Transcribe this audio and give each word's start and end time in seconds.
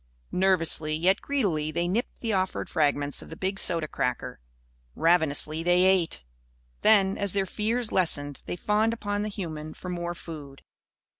Nervously, 0.31 0.95
yet 0.95 1.21
greedily, 1.21 1.69
they 1.69 1.87
nipped 1.87 2.21
the 2.21 2.33
offered 2.33 2.71
fragments 2.71 3.21
of 3.21 3.29
the 3.29 3.35
big 3.37 3.59
soda 3.59 3.87
cracker. 3.87 4.39
Ravenously 4.95 5.61
they 5.61 5.83
ate. 5.83 6.25
Then, 6.81 7.19
as 7.19 7.33
their 7.33 7.45
fears 7.45 7.91
lessened, 7.91 8.41
they 8.47 8.55
fawned 8.55 8.93
upon 8.93 9.21
the 9.21 9.29
human 9.29 9.75
for 9.75 9.89
more 9.89 10.15
food. 10.15 10.63